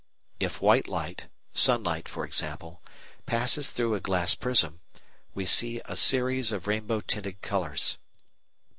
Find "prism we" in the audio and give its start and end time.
4.33-5.45